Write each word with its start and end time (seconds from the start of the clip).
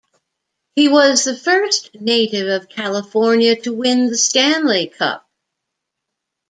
He 0.75 0.87
was 0.89 1.25
the 1.25 1.37
first 1.37 1.91
native 1.93 2.47
of 2.47 2.69
California 2.69 3.55
to 3.61 3.71
win 3.71 4.07
the 4.07 4.17
Stanley 4.17 4.87
Cup. 4.87 5.29